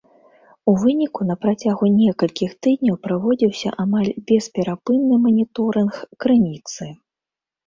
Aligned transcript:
У 0.71 0.73
выніку 0.83 1.25
на 1.31 1.35
працягу 1.43 1.85
некалькіх 1.97 2.55
тыдняў 2.67 2.97
праводзіўся 3.05 3.69
амаль 3.85 4.09
бесперапынны 4.33 5.15
маніторынг 5.27 5.93
крыніцы. 6.27 6.83